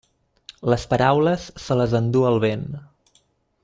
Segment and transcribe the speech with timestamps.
[0.73, 2.69] Les paraules, se les endú el vent.